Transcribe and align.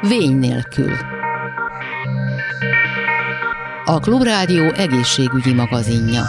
Vény 0.00 0.36
nélkül. 0.36 0.92
A 3.84 3.98
Klubrádió 4.00 4.64
egészségügyi 4.64 5.52
magazinja. 5.54 6.22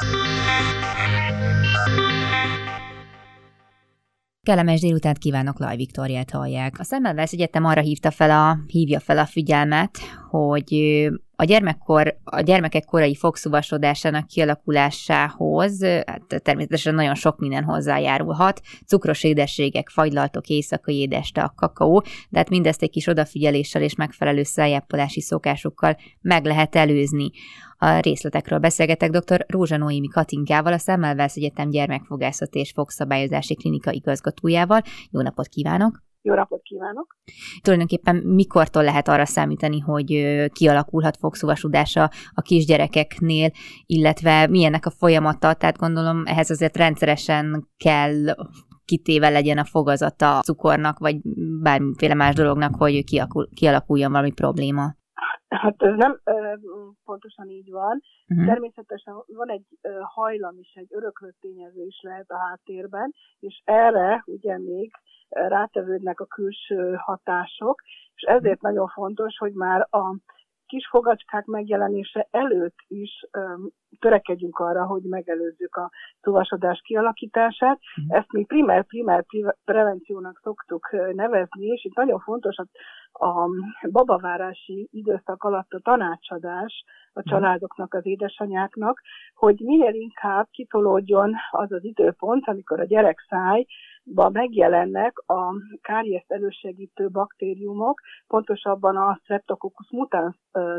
Kellemes 4.41 4.79
délután 4.79 5.15
kívánok, 5.19 5.59
Laj 5.59 5.75
Viktoriát 5.75 6.31
hallják. 6.31 6.79
A 6.79 6.83
Szemmelweis 6.83 7.31
Egyetem 7.31 7.65
arra 7.65 7.81
hívta 7.81 8.11
fel 8.11 8.31
a, 8.31 8.57
hívja 8.67 8.99
fel 8.99 9.17
a 9.17 9.25
figyelmet, 9.25 9.97
hogy 10.29 10.73
a 11.39 11.43
gyermekkor, 11.43 12.17
a 12.23 12.41
gyermekek 12.41 12.85
korai 12.85 13.15
fogszúvasodásának 13.15 14.27
kialakulásához 14.27 15.83
hát 15.83 16.41
természetesen 16.43 16.95
nagyon 16.95 17.15
sok 17.15 17.39
minden 17.39 17.63
hozzájárulhat. 17.63 18.61
Cukros 18.85 19.23
édességek, 19.23 19.89
fagylaltok, 19.89 20.47
éjszakai 20.47 20.95
édeste, 20.95 21.53
kakaó, 21.55 22.03
de 22.29 22.37
hát 22.37 22.49
mindezt 22.49 22.81
egy 22.81 22.89
kis 22.89 23.07
odafigyeléssel 23.07 23.81
és 23.81 23.95
megfelelő 23.95 24.43
szájápolási 24.43 25.21
szokásokkal 25.21 25.97
meg 26.21 26.45
lehet 26.45 26.75
előzni. 26.75 27.29
A 27.77 27.99
részletekről 27.99 28.59
beszélgetek 28.59 29.09
dr. 29.09 29.45
Rózsa 29.47 29.77
Noémi 29.77 30.07
Katinkával, 30.07 30.73
a 30.73 30.77
Szemmelweis 30.77 31.33
Egyetem 31.33 31.69
gyermekfogászat 31.69 32.55
és 32.55 32.71
fogszabályozási 32.71 33.55
klinika 33.55 33.91
igazgatójával. 33.91 34.81
Jó 35.11 35.21
napot 35.21 35.47
kívánok! 35.47 36.08
Jó 36.21 36.33
napot 36.33 36.61
kívánok! 36.61 37.15
Tulajdonképpen 37.61 38.15
mikortól 38.15 38.83
lehet 38.83 39.07
arra 39.07 39.25
számítani, 39.25 39.79
hogy 39.79 40.07
kialakulhat 40.51 41.17
fogszúvasudása 41.17 42.09
a 42.33 42.41
kisgyerekeknél, 42.41 43.49
illetve 43.85 44.47
milyennek 44.47 44.85
a 44.85 44.91
folyamata, 44.91 45.53
tehát 45.53 45.77
gondolom 45.77 46.23
ehhez 46.25 46.49
azért 46.49 46.77
rendszeresen 46.77 47.67
kell 47.77 48.35
kitéve 48.85 49.29
legyen 49.29 49.57
a 49.57 49.65
fogazata 49.65 50.37
a 50.37 50.41
cukornak, 50.41 50.99
vagy 50.99 51.21
bármiféle 51.61 52.13
más 52.13 52.35
dolognak, 52.35 52.75
hogy 52.75 53.03
kialakuljon 53.53 54.11
valami 54.11 54.31
probléma. 54.31 54.97
Hát 55.47 55.75
ez 55.77 55.95
nem 55.95 56.21
pontosan 57.03 57.49
így 57.49 57.71
van. 57.71 58.01
Uh-huh. 58.27 58.47
Természetesen 58.47 59.13
van 59.27 59.49
egy 59.49 59.65
hajlam 60.01 60.57
is, 60.59 60.71
egy 60.73 60.87
öröklött 60.89 61.35
tényező 61.39 61.85
is 61.85 61.99
lehet 62.01 62.29
a 62.29 62.37
háttérben, 62.37 63.13
és 63.39 63.61
erre 63.63 64.23
ugye 64.25 64.57
még 64.57 64.91
rátevődnek 65.29 66.19
a 66.19 66.25
külső 66.25 66.95
hatások, 66.95 67.81
és 68.15 68.21
ezért 68.21 68.61
nagyon 68.61 68.87
fontos, 68.87 69.37
hogy 69.37 69.53
már 69.53 69.87
a 69.89 70.15
kis 70.69 70.87
fogacskák 70.89 71.45
megjelenése 71.45 72.27
előtt 72.31 72.77
is 72.87 73.11
um, 73.37 73.69
törekedjünk 73.99 74.59
arra, 74.59 74.85
hogy 74.85 75.01
megelőzzük 75.03 75.75
a 75.75 75.91
szuvasodás 76.21 76.81
kialakítását. 76.83 77.79
Uh-huh. 77.97 78.17
Ezt 78.17 78.31
mi 78.31 78.45
primer-primer 78.45 79.25
prevenciónak 79.65 80.39
szoktuk 80.43 80.89
nevezni, 81.13 81.65
és 81.65 81.85
itt 81.85 81.95
nagyon 81.95 82.19
fontos 82.19 82.55
a, 82.57 82.67
a 83.25 83.49
babavárási 83.91 84.87
időszak 84.91 85.43
alatt 85.43 85.71
a 85.71 85.79
tanácsadás 85.79 86.83
a 87.13 87.19
mhm. 87.19 87.29
családoknak, 87.29 87.93
az 87.93 88.05
édesanyáknak, 88.05 89.01
hogy 89.33 89.59
minél 89.59 89.93
inkább 89.93 90.47
kitolódjon 90.51 91.33
az 91.51 91.71
az 91.71 91.83
időpont, 91.83 92.47
amikor 92.47 92.79
a 92.79 92.85
gyerek 92.85 93.25
száj 93.29 93.65
megjelennek 94.15 95.17
a 95.17 95.53
kárieszt 95.81 96.31
elősegítő 96.31 97.09
baktériumok, 97.09 98.01
pontosabban 98.27 98.95
a 98.95 99.19
Streptococcus 99.23 99.91
mutans 99.91 100.35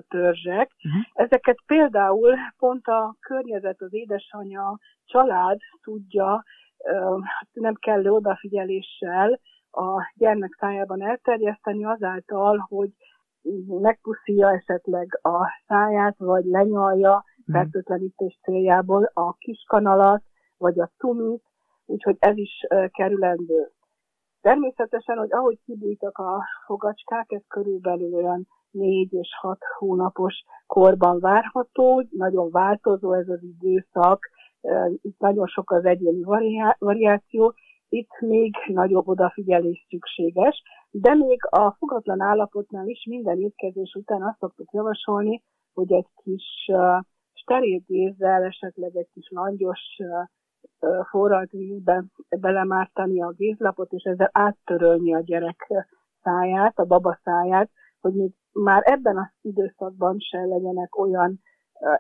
törzsek. 0.09 0.71
Uh-huh. 0.85 1.03
Ezeket 1.13 1.59
például 1.67 2.35
pont 2.59 2.87
a 2.87 3.17
környezet, 3.21 3.81
az 3.81 3.95
édesanyja, 3.95 4.79
család 5.05 5.59
tudja 5.83 6.45
hát 7.23 7.49
nem 7.53 7.75
kellő 7.75 8.11
odafigyeléssel 8.11 9.41
a 9.71 10.13
gyermek 10.15 10.57
szájában 10.59 11.03
elterjeszteni 11.03 11.85
azáltal, 11.85 12.67
hogy 12.69 12.91
megpuszíja 13.67 14.51
esetleg 14.51 15.19
a 15.23 15.63
száját, 15.67 16.19
vagy 16.19 16.45
lenyalja 16.45 17.25
mhm. 17.45 17.57
fertőtlenítés 17.57 18.39
céljából 18.43 19.11
a 19.15 19.33
kiskanalat, 19.33 20.23
vagy 20.57 20.81
a 20.81 20.91
tumit, 20.99 21.43
úgyhogy 21.91 22.17
ez 22.19 22.37
is 22.37 22.67
kerülendő. 22.91 23.71
Természetesen, 24.41 25.17
hogy 25.17 25.33
ahogy 25.33 25.59
kibújtak 25.65 26.19
a 26.19 26.43
fogacskák, 26.67 27.33
ez 27.33 27.43
körülbelül 27.49 28.15
olyan 28.15 28.47
négy 28.71 29.13
és 29.13 29.29
hat 29.41 29.59
hónapos 29.79 30.35
korban 30.67 31.21
várható, 31.21 32.05
nagyon 32.11 32.51
változó 32.51 33.13
ez 33.13 33.29
az 33.29 33.43
időszak, 33.43 34.31
itt 35.03 35.19
nagyon 35.19 35.47
sok 35.47 35.71
az 35.71 35.85
egyéni 35.85 36.23
variáció, 36.79 37.55
itt 37.89 38.21
még 38.21 38.55
nagyobb 38.67 39.09
odafigyelés 39.09 39.87
szükséges, 39.89 40.63
de 40.91 41.15
még 41.15 41.41
a 41.51 41.71
fogatlan 41.71 42.21
állapotnál 42.21 42.89
is 42.89 43.05
minden 43.09 43.41
étkezés 43.41 43.95
után 43.95 44.23
azt 44.23 44.39
szoktuk 44.39 44.73
javasolni, 44.73 45.43
hogy 45.75 45.93
egy 45.93 46.09
kis 46.23 46.71
steril 47.33 47.83
gézzel, 47.87 48.43
esetleg 48.43 48.97
egy 48.97 49.09
kis 49.13 49.29
langyos 49.31 49.81
forralt 51.11 51.51
vízbe 51.51 52.05
belemártani 52.41 53.23
a 53.23 53.31
gézlapot, 53.37 53.93
és 53.93 54.03
ezzel 54.03 54.31
áttörölni 54.33 55.15
a 55.15 55.21
gyerek 55.21 55.73
száját, 56.23 56.79
a 56.79 56.85
baba 56.85 57.19
száját, 57.25 57.71
hogy 58.01 58.15
még 58.15 58.35
már 58.53 58.83
ebben 58.85 59.17
az 59.17 59.29
időszakban 59.41 60.17
se 60.19 60.45
legyenek 60.45 60.99
olyan 60.99 61.41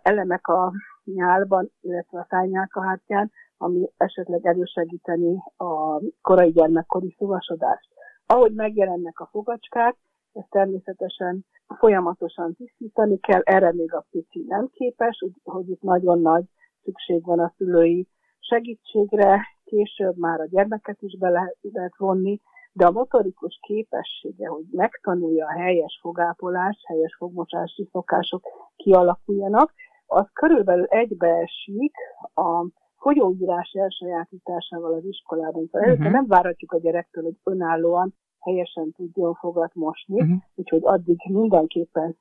elemek 0.02 0.48
a 0.48 0.72
nyálban, 1.04 1.70
illetve 1.80 2.18
a 2.18 2.26
szájnyálkahártyán, 2.28 3.30
ami 3.56 3.90
esetleg 3.96 4.46
elősegíteni 4.46 5.36
a 5.56 6.00
korai 6.20 6.50
gyermekkori 6.50 7.14
szuvasodást. 7.18 7.88
Ahogy 8.26 8.54
megjelennek 8.54 9.20
a 9.20 9.28
fogacskák, 9.30 9.96
ezt 10.32 10.50
természetesen 10.50 11.44
folyamatosan 11.78 12.54
tisztítani 12.54 13.18
kell, 13.18 13.40
erre 13.40 13.72
még 13.72 13.94
a 13.94 14.06
pici 14.10 14.44
nem 14.48 14.68
képes, 14.72 15.24
hogy 15.42 15.68
itt 15.68 15.82
nagyon 15.82 16.20
nagy 16.20 16.44
szükség 16.82 17.24
van 17.24 17.38
a 17.38 17.52
szülői 17.56 18.08
segítségre, 18.50 19.40
később 19.64 20.16
már 20.16 20.40
a 20.40 20.46
gyermeket 20.50 20.96
is 21.00 21.18
be 21.18 21.28
lehet 21.72 21.96
vonni, 21.96 22.40
de 22.72 22.86
a 22.86 22.90
motorikus 22.90 23.58
képessége, 23.60 24.48
hogy 24.48 24.64
megtanulja 24.70 25.46
a 25.46 25.58
helyes 25.60 25.98
fogápolást, 26.02 26.86
helyes 26.86 27.16
fogmosási 27.18 27.88
szokások 27.92 28.42
kialakuljanak, 28.76 29.72
az 30.06 30.26
körülbelül 30.32 30.84
egybeesik 30.84 31.94
a 32.34 32.66
folyóírás 32.96 33.72
elsajátításával 33.72 34.94
az 34.94 35.04
iskolában. 35.04 35.68
Szóval 35.70 35.92
uh-huh. 35.92 36.10
nem 36.10 36.26
várhatjuk 36.26 36.72
a 36.72 36.78
gyerektől, 36.78 37.24
hogy 37.24 37.36
önállóan 37.44 38.14
helyesen 38.40 38.92
tudjon 38.92 39.34
fogat 39.34 39.74
mosni, 39.74 40.20
uh-huh. 40.20 40.36
úgyhogy 40.54 40.80
addig 40.84 41.16
mindenképpen 41.28 42.16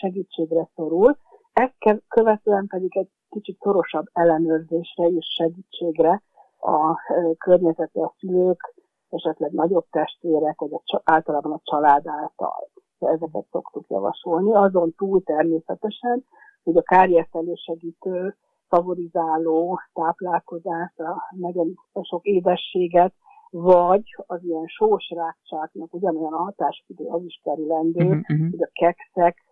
segítségre 0.00 0.68
szorul. 0.74 1.16
Ezt 1.58 2.04
követően 2.08 2.66
pedig 2.66 2.96
egy 2.96 3.08
kicsit 3.28 3.58
szorosabb 3.60 4.06
ellenőrzésre 4.12 5.06
és 5.06 5.26
segítségre 5.36 6.22
a 6.58 6.94
környezeti 7.38 7.98
a 7.98 8.14
szülők, 8.18 8.74
esetleg 9.08 9.52
nagyobb 9.52 9.86
testvérek, 9.90 10.60
vagy 10.60 10.70
a, 10.72 11.00
általában 11.04 11.52
a 11.52 11.60
család 11.62 12.06
által. 12.06 12.68
Ezeket 12.98 13.46
szoktuk 13.50 13.84
javasolni. 13.88 14.54
Azon 14.54 14.94
túl 14.96 15.22
természetesen, 15.22 16.24
hogy 16.62 16.76
a 16.76 16.82
kárjeszt 16.82 17.36
elősegítő, 17.36 18.36
favorizáló 18.68 19.80
táplálkozást, 19.92 21.00
a 21.00 21.22
nagyon 21.36 21.74
sok 22.02 22.24
édességet, 22.24 23.14
vagy 23.50 24.02
az 24.26 24.42
ilyen 24.42 24.66
sós 24.66 25.10
rákcsáknak 25.10 25.94
ugyanolyan 25.94 26.32
a 26.32 26.42
hatásidő, 26.42 27.04
az 27.04 27.22
is 27.24 27.40
kerülendő, 27.42 28.04
uh-huh, 28.04 28.50
hogy 28.50 28.62
a 28.62 28.70
kekszek 28.72 29.46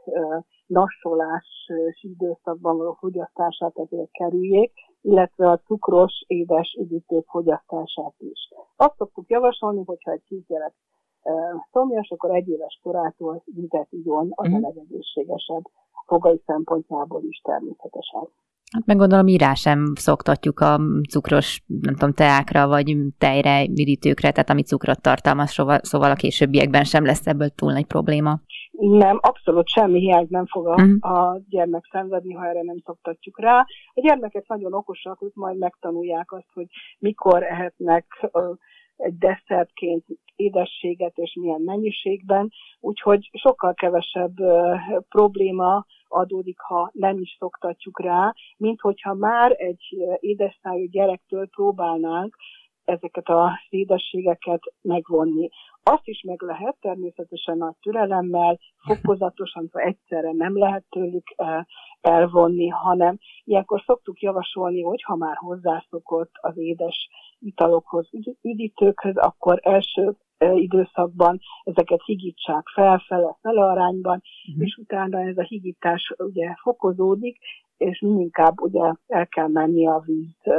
nassolás 0.67 1.47
időszakban 2.01 2.77
való 2.77 2.93
fogyasztását 2.93 3.79
ezért 3.79 4.11
kerüljék, 4.11 4.73
illetve 5.01 5.51
a 5.51 5.61
cukros, 5.67 6.25
édes 6.27 6.77
üdítők 6.81 7.27
fogyasztását 7.29 8.15
is. 8.19 8.53
Azt 8.77 8.97
szoktuk 8.97 9.31
javasolni, 9.31 9.83
hogyha 9.85 10.11
egy 10.11 10.23
kisgyerek 10.27 10.75
szomjas, 11.73 12.11
akkor 12.11 12.35
egy 12.35 12.49
éves 12.49 12.81
korától 12.83 13.43
vizet 13.45 13.89
igyon, 13.91 14.29
az 14.35 14.47
uh-huh. 14.47 14.65
a 14.65 14.69
legegészségesebb 14.69 15.63
fogai 16.07 16.43
szempontjából 16.47 17.23
is 17.23 17.41
természetesen. 17.45 18.29
Hát 18.73 18.87
meg 18.87 18.97
gondolom, 18.97 19.27
írá 19.27 19.55
sem 19.55 19.93
szoktatjuk 19.95 20.61
a 20.61 20.81
cukros, 21.11 21.63
nem 21.67 21.95
tudom, 21.95 22.13
teákra, 22.13 22.67
vagy 22.67 22.97
tejre, 23.19 23.65
üdítőkre, 23.65 24.31
tehát 24.31 24.51
ami 24.51 24.63
cukrot 24.63 25.03
tartalmaz, 25.03 25.51
szóval 25.81 26.11
a 26.11 26.15
későbbiekben 26.15 26.85
sem 26.85 27.05
lesz 27.05 27.27
ebből 27.27 27.49
túl 27.49 27.73
nagy 27.73 27.87
probléma. 27.87 28.41
Nem, 28.79 29.19
abszolút 29.21 29.69
semmi 29.69 29.99
hiány 29.99 30.27
nem 30.29 30.47
fog 30.47 30.67
a, 30.67 30.71
uh-huh. 30.71 31.17
a 31.17 31.39
gyermek 31.49 31.89
szenvedni, 31.91 32.35
ha 32.35 32.47
erre 32.47 32.63
nem 32.63 32.79
szoktatjuk 32.85 33.41
rá. 33.41 33.59
A 33.95 34.01
gyermekek 34.01 34.47
nagyon 34.47 34.75
okosak, 34.75 35.23
ők 35.23 35.35
majd 35.35 35.59
megtanulják 35.59 36.33
azt, 36.33 36.53
hogy 36.53 36.67
mikor 36.99 37.43
ehetnek 37.43 38.05
uh, 38.33 38.57
egy 38.97 39.19
desszertként 39.19 40.05
édességet 40.37 41.17
és 41.17 41.37
milyen 41.41 41.61
mennyiségben, 41.61 42.51
úgyhogy 42.81 43.31
sokkal 43.33 43.75
kevesebb 43.75 44.41
uh, 44.41 44.81
probléma 45.09 45.85
adódik, 46.09 46.59
ha 46.59 46.91
nem 46.93 47.19
is 47.19 47.37
szoktatjuk 47.39 48.01
rá, 48.01 48.35
mint 48.57 48.81
hogyha 48.81 49.15
már 49.15 49.55
egy 49.57 49.97
édesszájú 50.21 50.85
gyerektől 50.85 51.49
próbálnánk 51.49 52.37
ezeket 52.87 53.29
a 53.29 53.61
édességeket 53.69 54.61
megvonni. 54.81 55.49
azt 55.83 56.07
is 56.07 56.23
meg 56.23 56.43
lehet 56.43 56.77
természetesen 56.81 57.57
nagy 57.57 57.75
türelemmel, 57.81 58.59
fokozatosan, 58.77 59.69
vagy 59.73 59.83
egyszerre 59.83 60.33
nem 60.33 60.59
lehet 60.59 60.85
tőlük 60.91 61.35
elvonni, 62.01 62.69
hanem 62.69 63.19
ilyenkor 63.45 63.83
szoktuk 63.87 64.21
javasolni, 64.21 64.83
hogy 64.83 65.03
ha 65.03 65.17
már 65.17 65.37
hozzászokott 65.37 66.31
az 66.41 66.59
édes 66.59 67.09
italokhoz, 67.39 68.09
üdítőkhöz, 68.43 69.17
akkor 69.17 69.61
első 69.63 70.17
időszakban 70.39 71.39
ezeket 71.65 72.03
higítsák 72.05 72.69
fel, 72.75 72.99
fele 73.41 73.65
arányban, 73.65 74.23
uh-huh. 74.49 74.65
és 74.65 74.77
utána 74.77 75.21
ez 75.21 75.37
a 75.37 75.43
higítás 75.43 76.15
ugye 76.19 76.55
fokozódik, 76.63 77.39
és 77.77 78.01
inkább 78.01 78.61
ugye 78.61 78.93
el 79.07 79.27
kell 79.27 79.49
menni 79.49 79.87
a 79.87 80.03
víz 80.05 80.55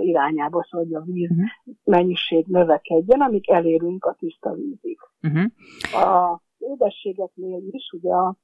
irányába, 0.00 0.66
szóval 0.70 0.86
hogy 0.86 0.94
a 0.94 1.12
víz 1.12 1.30
uh-huh. 1.30 1.46
mennyiség 1.84 2.46
növekedjen, 2.46 3.20
amíg 3.20 3.50
elérünk 3.50 4.04
a 4.04 4.14
tiszta 4.18 4.52
vízig. 4.52 4.98
Uh-huh. 5.22 6.04
A 6.04 6.40
édességeknél 6.58 7.62
is 7.70 7.90
ugye 7.92 8.12
a, 8.12 8.36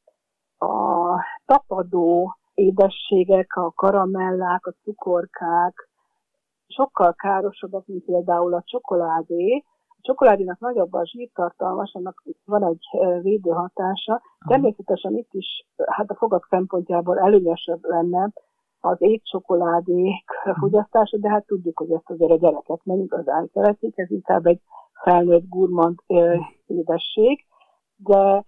a 0.66 1.24
tapadó 1.46 2.36
édességek, 2.54 3.56
a 3.56 3.72
karamellák, 3.72 4.66
a 4.66 4.74
cukorkák 4.82 5.88
sokkal 6.66 7.14
károsabbak, 7.14 7.86
mint 7.86 8.04
például 8.04 8.54
a 8.54 8.62
csokoládé, 8.64 9.64
csokoládénak 10.04 10.58
nagyobb 10.58 10.92
a 10.92 11.06
zsírtartalmas, 11.06 11.94
annak 11.94 12.22
van 12.44 12.64
egy 12.64 12.86
védőhatása. 13.22 14.22
Természetesen 14.46 15.16
itt 15.16 15.32
is, 15.32 15.66
hát 15.86 16.10
a 16.10 16.14
fogak 16.14 16.46
szempontjából 16.50 17.18
előnyösebb 17.18 17.84
lenne 17.84 18.32
az 18.80 18.96
étcsokoládék 18.98 20.24
fogyasztása, 20.60 21.18
de 21.18 21.28
hát 21.28 21.46
tudjuk, 21.46 21.78
hogy 21.78 21.92
ezt 21.92 22.10
azért 22.10 22.30
a 22.30 22.36
gyerekek 22.36 22.80
nem 22.82 23.00
igazán 23.00 23.50
szeretik, 23.52 23.98
ez 23.98 24.10
inkább 24.10 24.46
egy 24.46 24.60
felnőtt 25.02 25.48
gurmand 25.48 25.98
édesség, 26.66 27.44
de 27.96 28.44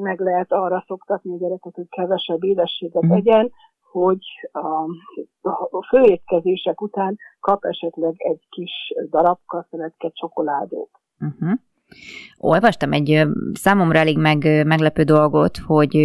meg 0.00 0.20
lehet 0.20 0.52
arra 0.52 0.84
szoktatni 0.86 1.34
a 1.34 1.38
gyereket, 1.38 1.74
hogy 1.74 1.88
kevesebb 1.88 2.44
édességet 2.44 3.10
egyen, 3.10 3.52
hogy 3.90 4.24
a, 4.52 5.80
főétkezések 5.88 6.80
után 6.80 7.16
kap 7.40 7.64
esetleg 7.64 8.14
egy 8.16 8.46
kis 8.48 8.70
darabka 9.10 9.66
szeletke 9.70 10.10
csokoládét. 10.14 10.90
Uh-huh. 11.20 11.58
Olvastam 12.38 12.92
egy 12.92 13.26
számomra 13.52 13.98
elég 13.98 14.18
meg, 14.18 14.66
meglepő 14.66 15.02
dolgot, 15.02 15.56
hogy 15.56 15.96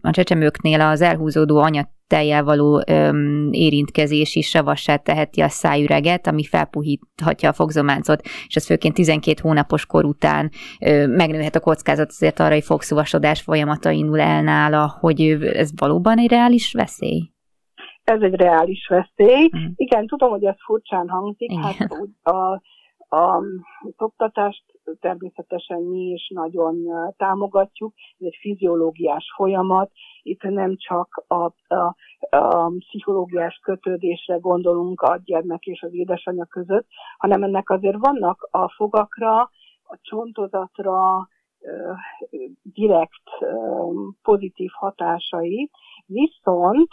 a 0.00 0.10
csecsemőknél 0.10 0.80
az 0.80 1.00
elhúzódó 1.00 1.58
anyatejjel 2.08 2.44
való 2.44 2.82
öm, 2.86 3.48
érintkezés 3.52 4.34
is 4.34 4.48
savassá 4.48 4.96
teheti 4.96 5.40
a 5.40 5.48
szájüreget, 5.48 6.26
ami 6.26 6.44
felpuhíthatja 6.44 7.48
a 7.48 7.52
fogzománcot, 7.52 8.20
és 8.46 8.54
ez 8.54 8.66
főként 8.66 8.94
12 8.94 9.40
hónapos 9.42 9.86
kor 9.86 10.04
után 10.04 10.50
ö, 10.80 11.06
megnőhet 11.06 11.54
a 11.54 11.60
kockázat 11.60 12.08
azért 12.08 12.40
arra, 12.40 12.54
hogy 12.54 12.64
fogszuvasodás 12.64 13.42
folyamata 13.42 13.90
indul 13.90 14.20
el 14.20 14.42
nála, 14.42 14.96
hogy 15.00 15.20
ez 15.42 15.70
valóban 15.76 16.18
egy 16.18 16.30
reális 16.30 16.72
veszély? 16.72 17.30
Ez 18.04 18.20
egy 18.20 18.34
reális 18.34 18.88
veszély. 18.88 19.50
Mm. 19.56 19.66
Igen, 19.74 20.06
tudom, 20.06 20.30
hogy 20.30 20.44
ez 20.44 20.56
furcsán 20.66 21.08
hangzik, 21.08 21.50
Igen. 21.50 21.62
hát 21.62 21.90
a 22.22 22.62
a 23.08 23.42
oktatást 23.96 24.64
természetesen 25.00 25.82
mi 25.82 26.00
is 26.00 26.28
nagyon 26.34 26.76
támogatjuk, 27.16 27.92
ez 28.18 28.26
egy 28.26 28.36
fiziológiás 28.40 29.32
folyamat, 29.36 29.90
itt 30.22 30.42
nem 30.42 30.76
csak 30.76 31.24
a, 31.26 31.52
a, 31.74 31.96
a 32.36 32.72
pszichológiás 32.78 33.60
kötődésre 33.62 34.36
gondolunk 34.36 35.00
a 35.00 35.20
gyermek 35.24 35.64
és 35.64 35.82
az 35.82 35.94
édesanyja 35.94 36.44
között, 36.44 36.86
hanem 37.18 37.42
ennek 37.42 37.70
azért 37.70 37.98
vannak 37.98 38.48
a 38.50 38.68
fogakra, 38.68 39.40
a 39.88 39.98
csontozatra 40.00 41.28
direkt 42.62 43.28
pozitív 44.22 44.70
hatásai, 44.74 45.70
viszont 46.06 46.88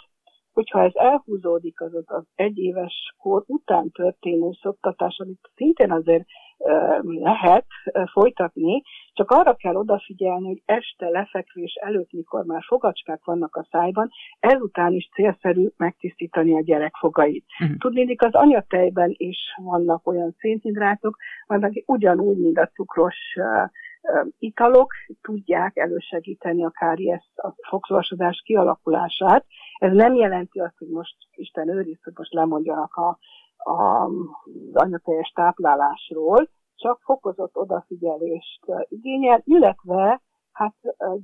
hogyha 0.54 0.82
ez 0.82 0.92
elhúzódik 0.94 1.80
az 1.80 1.94
az 2.04 2.24
egyéves 2.34 3.14
kor 3.18 3.44
után 3.46 3.90
történő 3.90 4.50
szoktatás, 4.60 5.16
amit 5.18 5.50
szintén 5.54 5.92
azért 5.92 6.24
lehet 7.04 7.66
folytatni, 8.12 8.82
csak 9.12 9.30
arra 9.30 9.54
kell 9.54 9.74
odafigyelni, 9.74 10.46
hogy 10.46 10.62
este 10.64 11.08
lefekvés 11.08 11.74
előtt, 11.74 12.12
mikor 12.12 12.44
már 12.44 12.62
fogacskák 12.66 13.24
vannak 13.24 13.56
a 13.56 13.66
szájban, 13.70 14.10
ezután 14.40 14.92
is 14.92 15.08
célszerű 15.14 15.68
megtisztítani 15.76 16.54
a 16.54 16.62
gyerek 16.62 16.94
fogait. 16.94 17.44
Uh-huh. 17.60 17.76
Tudnék, 17.78 18.22
az 18.22 18.34
anyatejben 18.34 19.14
is 19.16 19.38
vannak 19.62 20.06
olyan 20.06 20.34
szénhidrátok, 20.38 21.16
amelyek 21.46 21.82
ugyanúgy, 21.86 22.38
mint 22.38 22.58
a 22.58 22.66
cukros 22.66 23.16
italok 24.38 24.92
tudják 25.22 25.76
elősegíteni 25.76 26.64
a 26.64 26.70
káries, 26.70 27.30
a 27.34 27.54
fogszavasodás 27.68 28.42
kialakulását. 28.44 29.44
Ez 29.78 29.92
nem 29.92 30.14
jelenti 30.14 30.60
azt, 30.60 30.78
hogy 30.78 30.88
most 30.88 31.16
Isten 31.34 31.68
őriz, 31.68 31.98
hogy 32.02 32.12
most 32.16 32.32
lemondjanak 32.32 32.94
a, 32.94 33.18
a, 33.56 34.04
az 34.04 34.74
anyateljes 34.74 35.32
táplálásról, 35.34 36.48
csak 36.74 37.00
fokozott 37.02 37.56
odafigyelést 37.56 38.60
igényel, 38.88 39.40
illetve 39.44 40.22
hát 40.52 40.74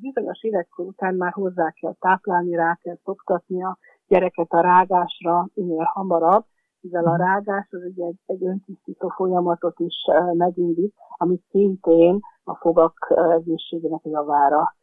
bizonyos 0.00 0.42
életkor 0.42 0.86
után 0.86 1.14
már 1.14 1.32
hozzá 1.32 1.70
kell 1.70 1.94
táplálni, 1.98 2.54
rá 2.54 2.78
kell 2.82 2.98
szoktatni 3.04 3.62
a 3.62 3.78
gyereket 4.06 4.50
a 4.50 4.60
rágásra 4.60 5.48
minél 5.54 5.90
hamarabb, 5.92 6.44
mivel 6.80 7.06
a 7.06 7.16
rágás 7.16 7.68
az 7.70 7.82
egy, 7.82 8.14
egy 8.26 8.44
öntisztító 8.44 9.08
folyamatot 9.08 9.78
is 9.78 9.94
megindít, 10.32 10.94
amit 11.16 11.42
szintén 11.50 12.20
a 12.44 12.54
fogak 12.54 13.12
egészségének 13.38 14.00
javára 14.04 14.74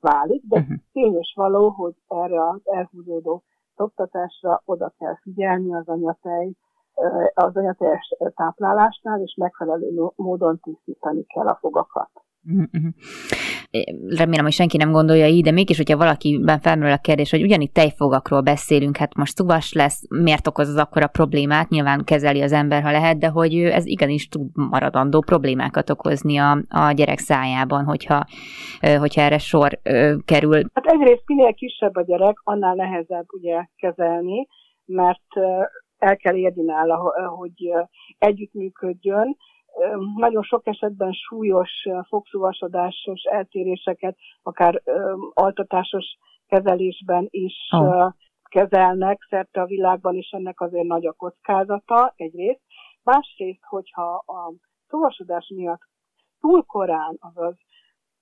válik, 0.00 0.42
de 0.48 0.58
uh-huh. 0.58 0.76
tényes 0.92 1.32
való, 1.36 1.68
hogy 1.68 1.94
erre 2.08 2.48
az 2.48 2.60
elhúzódó 2.64 3.42
szoktatásra 3.76 4.62
oda 4.64 4.92
kell 4.98 5.16
figyelni 5.22 5.74
az 5.74 5.88
anyatej, 5.88 6.52
az 7.34 7.56
anyateljes 7.56 8.14
táplálásnál, 8.34 9.20
és 9.20 9.34
megfelelő 9.34 10.10
módon 10.16 10.60
tisztítani 10.60 11.24
kell 11.24 11.46
a 11.46 11.58
fogakat. 11.60 12.10
Uh-huh 12.46 12.92
remélem, 14.08 14.44
hogy 14.44 14.52
senki 14.52 14.76
nem 14.76 14.92
gondolja 14.92 15.26
így, 15.26 15.42
de 15.42 15.50
mégis, 15.50 15.76
hogyha 15.76 15.96
valakiben 15.96 16.60
felmerül 16.60 16.92
a 16.92 16.98
kérdés, 16.98 17.30
hogy 17.30 17.42
ugyanitt 17.42 17.72
tejfogakról 17.72 18.40
beszélünk, 18.40 18.96
hát 18.96 19.14
most 19.14 19.36
szuvas 19.36 19.72
lesz, 19.72 20.04
miért 20.08 20.46
okoz 20.46 20.68
az 20.68 20.76
akkora 20.76 21.06
problémát, 21.06 21.68
nyilván 21.68 22.04
kezeli 22.04 22.40
az 22.40 22.52
ember, 22.52 22.82
ha 22.82 22.90
lehet, 22.90 23.18
de 23.18 23.28
hogy 23.28 23.54
ez 23.54 23.86
igenis 23.86 24.28
tud 24.28 24.46
maradandó 24.54 25.20
problémákat 25.20 25.90
okozni 25.90 26.36
a, 26.36 26.50
a 26.68 26.92
gyerek 26.92 27.18
szájában, 27.18 27.84
hogyha, 27.84 28.24
hogyha 28.98 29.20
erre 29.20 29.38
sor 29.38 29.80
kerül. 30.24 30.62
Hát 30.72 30.86
egyrészt 30.86 31.22
minél 31.26 31.54
kisebb 31.54 31.96
a 31.96 32.04
gyerek, 32.04 32.36
annál 32.42 32.74
nehezebb 32.74 33.26
ugye 33.28 33.66
kezelni, 33.76 34.46
mert 34.84 35.28
el 35.98 36.16
kell 36.16 36.34
érni 36.34 36.62
nála, 36.62 37.12
hogy 37.36 37.72
együttműködjön, 38.18 39.36
nagyon 40.16 40.42
sok 40.42 40.66
esetben 40.66 41.12
súlyos 41.12 41.70
fogszúvasodásos 42.08 43.22
eltéréseket, 43.22 44.16
akár 44.42 44.82
altatásos 45.32 46.16
kezelésben 46.46 47.26
is 47.30 47.54
oh. 47.70 48.12
kezelnek 48.42 49.26
szerte 49.28 49.60
a 49.60 49.66
világban, 49.66 50.14
és 50.14 50.30
ennek 50.30 50.60
azért 50.60 50.86
nagy 50.86 51.06
a 51.06 51.12
kockázata 51.12 52.12
egyrészt. 52.16 52.60
Másrészt, 53.02 53.64
hogyha 53.68 54.14
a 54.14 54.52
szuvasodás 54.88 55.52
miatt 55.54 55.80
túl 56.40 56.64
korán, 56.64 57.16
azaz 57.20 57.54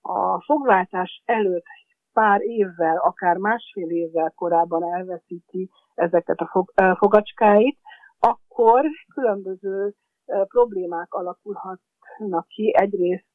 a 0.01 0.41
fogváltás 0.41 1.21
előtt 1.25 1.65
pár 2.13 2.41
évvel, 2.41 2.97
akár 2.97 3.37
másfél 3.37 3.89
évvel 3.89 4.33
korábban 4.35 4.83
elveszíti 4.83 5.69
ezeket 5.93 6.39
a 6.39 6.47
fog, 6.47 6.73
fogacskáit, 6.97 7.77
akkor 8.19 8.85
különböző 9.13 9.95
problémák 10.25 11.13
alakulhatnak 11.13 12.47
ki. 12.47 12.73
Egyrészt 12.75 13.25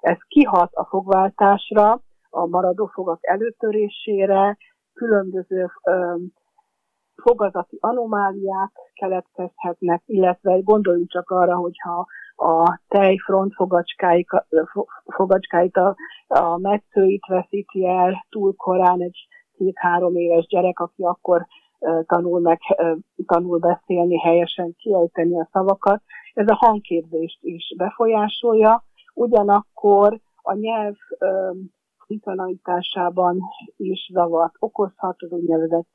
ez 0.00 0.18
kihat 0.28 0.72
a 0.72 0.84
fogváltásra, 0.84 2.00
a 2.30 2.46
maradó 2.46 2.86
fogak 2.86 3.26
előtörésére, 3.26 4.56
különböző 4.92 5.66
fogazati 7.22 7.78
anomáliák 7.80 8.72
keletkezhetnek, 8.94 10.02
illetve 10.06 10.58
gondoljunk 10.58 11.10
csak 11.10 11.30
arra, 11.30 11.56
hogyha 11.56 12.06
a 12.36 12.80
tej 12.88 13.16
frontfogacskáit, 13.16 14.28
fogacskáit, 15.04 15.76
a, 15.76 15.96
a 16.26 16.58
metszőit 16.58 17.26
veszíti 17.26 17.86
el 17.86 18.26
túl 18.28 18.54
korán 18.56 19.00
egy 19.00 19.26
két-három 19.52 20.16
éves 20.16 20.46
gyerek, 20.46 20.78
aki 20.80 21.02
akkor 21.02 21.46
tanul 22.06 22.40
meg, 22.40 22.58
tanul 23.26 23.58
beszélni, 23.58 24.18
helyesen 24.18 24.74
kiejteni 24.76 25.40
a 25.40 25.48
szavakat. 25.52 26.02
Ez 26.34 26.48
a 26.48 26.54
hangképzést 26.54 27.38
is 27.40 27.74
befolyásolja, 27.76 28.84
ugyanakkor 29.14 30.20
a 30.42 30.54
nyelv 30.54 30.94
szinkronalitásában 32.06 33.38
is 33.76 34.10
zavart 34.12 34.54
okozhat, 34.58 35.16
az 35.18 35.32
úgynevezett 35.32 35.88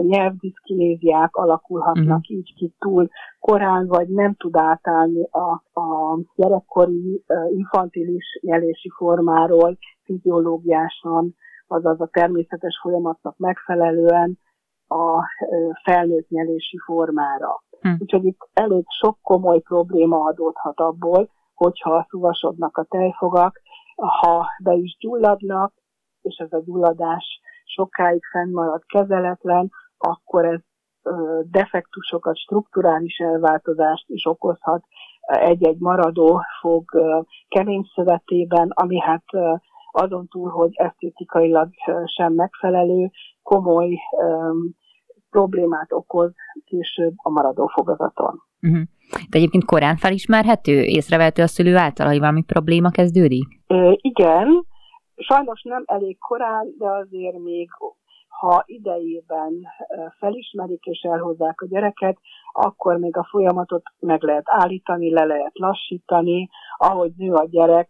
nyelvdiszkinéziák 0.00 1.36
alakulhatnak 1.36 2.18
uh-huh. 2.18 2.36
így 2.36 2.54
ki 2.54 2.74
túl 2.78 3.08
korán, 3.40 3.86
vagy 3.86 4.08
nem 4.08 4.34
tud 4.34 4.56
átállni 4.56 5.28
a, 5.30 5.80
a 5.80 6.18
gyerekkori 6.36 7.24
infantilis 7.56 8.38
nyelési 8.40 8.90
formáról 8.96 9.78
fiziológiásan, 10.04 11.36
azaz 11.72 12.00
a 12.00 12.08
természetes 12.12 12.78
folyamatnak 12.82 13.36
megfelelően 13.36 14.38
a 14.88 15.24
felnőtt 15.82 16.28
nyelési 16.28 16.78
formára. 16.84 17.62
Hm. 17.80 17.94
Úgyhogy 17.98 18.24
itt 18.24 18.48
elég 18.52 18.84
sok 18.88 19.18
komoly 19.22 19.60
probléma 19.60 20.24
adódhat 20.24 20.80
abból, 20.80 21.30
hogyha 21.54 22.06
szuvasodnak 22.08 22.76
a 22.76 22.84
tejfogak, 22.84 23.60
ha 23.96 24.46
be 24.62 24.72
is 24.72 24.96
gyulladnak, 25.00 25.72
és 26.22 26.36
ez 26.36 26.52
a 26.52 26.62
gyulladás 26.64 27.40
sokáig 27.64 28.22
fennmarad 28.32 28.82
kezeletlen, 28.86 29.70
akkor 29.98 30.44
ez 30.44 30.60
defektusokat, 31.50 32.36
strukturális 32.36 33.18
elváltozást 33.18 34.04
is 34.08 34.26
okozhat 34.26 34.84
egy-egy 35.20 35.78
maradó 35.78 36.42
fog 36.60 36.84
kemény 37.48 37.90
szövetében, 37.94 38.70
ami 38.74 39.00
hát 39.00 39.24
azon 39.92 40.28
túl, 40.28 40.50
hogy 40.50 40.70
esztétikailag 40.72 41.68
sem 42.16 42.32
megfelelő, 42.32 43.10
komoly 43.42 43.98
problémát 45.30 45.92
okoz 45.92 46.32
később 46.64 47.12
a 47.16 47.30
maradó 47.30 47.66
fogazaton. 47.66 48.42
Uh-huh. 48.60 48.82
De 49.30 49.38
egyébként 49.38 49.64
korán 49.64 49.96
felismerhető, 49.96 50.82
észrevehető 50.82 51.42
a 51.42 51.46
szülő 51.46 51.76
által, 51.76 52.06
hogy 52.06 52.18
valami 52.18 52.42
probléma 52.42 52.90
kezdődik? 52.90 53.60
E, 53.66 53.96
igen, 54.00 54.66
sajnos 55.16 55.62
nem 55.62 55.82
elég 55.86 56.18
korán, 56.18 56.74
de 56.78 56.86
azért 56.86 57.38
még 57.38 57.68
ha 58.28 58.62
idejében 58.66 59.52
felismerik 60.18 60.84
és 60.84 61.00
elhozzák 61.00 61.60
a 61.60 61.66
gyereket, 61.66 62.18
akkor 62.52 62.96
még 62.96 63.16
a 63.16 63.26
folyamatot 63.30 63.82
meg 63.98 64.22
lehet 64.22 64.44
állítani, 64.46 65.12
le 65.12 65.24
lehet 65.24 65.58
lassítani, 65.58 66.48
ahogy 66.76 67.12
nő 67.16 67.32
a 67.32 67.46
gyerek, 67.50 67.88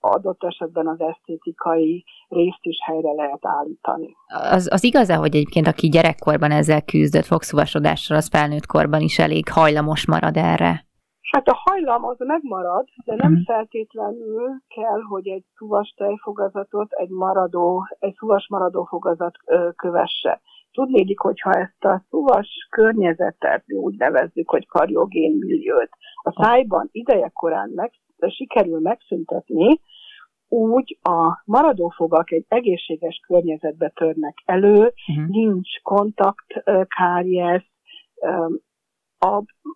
adott 0.00 0.44
esetben 0.44 0.86
az 0.86 1.00
esztétikai 1.00 2.04
részt 2.28 2.60
is 2.60 2.76
helyre 2.84 3.12
lehet 3.12 3.46
állítani. 3.46 4.16
Az, 4.50 4.68
az 4.72 4.84
igaz-e, 4.84 5.14
hogy 5.14 5.34
egyébként 5.34 5.66
aki 5.66 5.88
gyerekkorban 5.88 6.50
ezzel 6.50 6.82
küzdött 6.82 7.24
fogszúvasodással, 7.24 8.16
az 8.16 8.28
felnőtt 8.28 8.66
korban 8.66 9.00
is 9.00 9.18
elég 9.18 9.48
hajlamos 9.48 10.06
marad 10.06 10.36
erre? 10.36 10.90
Hát 11.32 11.48
a 11.48 11.60
hajlam 11.64 12.04
az 12.04 12.16
megmarad, 12.18 12.84
de 13.04 13.14
nem 13.14 13.30
uh-huh. 13.30 13.46
feltétlenül 13.46 14.48
kell, 14.68 15.00
hogy 15.08 15.28
egy 15.28 15.44
szuvas 15.56 15.94
tejfogazatot 15.96 16.92
egy 16.92 17.08
maradó, 17.08 17.86
egy 17.98 18.14
szuvas 18.14 18.46
maradó 18.48 18.84
fogazat 18.84 19.36
kövesse. 19.76 20.40
Tudnédik, 20.72 21.18
hogyha 21.18 21.50
ezt 21.50 21.84
a 21.84 22.02
szuvas 22.08 22.48
környezetet, 22.70 23.64
úgy 23.66 23.94
nevezzük, 23.96 24.50
hogy 24.50 24.66
kariogén 24.66 25.36
milliót, 25.38 25.88
a 26.22 26.42
szájban 26.42 26.88
idejekorán 26.92 27.70
meg 27.74 27.92
sikerül 28.30 28.80
megszüntetni, 28.80 29.80
úgy 30.48 30.98
a 31.02 31.42
maradófogak 31.44 32.30
egy 32.32 32.44
egészséges 32.48 33.20
környezetbe 33.26 33.88
törnek 33.88 34.42
elő, 34.44 34.92
uh-huh. 35.08 35.26
nincs 35.28 35.80
kontakt, 35.82 36.46
káries, 36.86 37.72